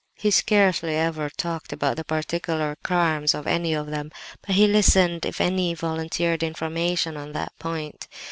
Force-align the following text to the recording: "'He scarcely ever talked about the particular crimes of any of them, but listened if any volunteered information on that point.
"'He 0.15 0.31
scarcely 0.31 0.95
ever 0.95 1.29
talked 1.29 1.71
about 1.71 1.95
the 1.95 2.03
particular 2.03 2.75
crimes 2.83 3.35
of 3.35 3.45
any 3.45 3.75
of 3.75 3.85
them, 3.85 4.09
but 4.41 4.55
listened 4.57 5.27
if 5.27 5.39
any 5.39 5.75
volunteered 5.75 6.41
information 6.41 7.15
on 7.17 7.33
that 7.33 7.53
point. 7.59 8.07